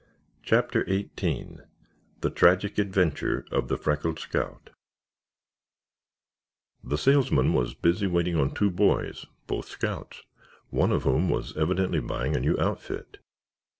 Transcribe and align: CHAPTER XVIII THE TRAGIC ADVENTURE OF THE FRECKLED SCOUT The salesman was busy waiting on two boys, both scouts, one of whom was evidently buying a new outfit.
CHAPTER 0.41 0.83
XVIII 0.87 1.57
THE 2.21 2.31
TRAGIC 2.31 2.79
ADVENTURE 2.79 3.45
OF 3.51 3.67
THE 3.67 3.77
FRECKLED 3.77 4.17
SCOUT 4.17 4.71
The 6.83 6.97
salesman 6.97 7.53
was 7.53 7.75
busy 7.75 8.07
waiting 8.07 8.35
on 8.35 8.49
two 8.51 8.71
boys, 8.71 9.27
both 9.45 9.67
scouts, 9.67 10.23
one 10.71 10.91
of 10.91 11.03
whom 11.03 11.29
was 11.29 11.55
evidently 11.55 11.99
buying 11.99 12.35
a 12.35 12.39
new 12.39 12.57
outfit. 12.59 13.19